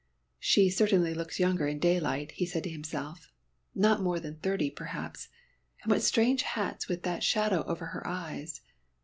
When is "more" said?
4.01-4.19